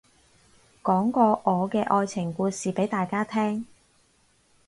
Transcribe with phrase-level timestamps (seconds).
[0.81, 3.67] 講個我嘅愛情故事俾大家聽